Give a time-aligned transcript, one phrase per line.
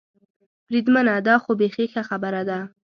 [0.67, 2.59] بریدمنه، دا خو بېخي ښه خبره ده.